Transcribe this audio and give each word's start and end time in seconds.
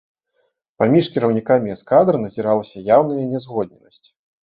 Паміж 0.83 1.09
кіраўнікамі 1.17 1.73
эскадр 1.75 2.19
назіралася 2.25 2.85
яўная 2.99 3.23
няўзгодненасць. 3.31 4.07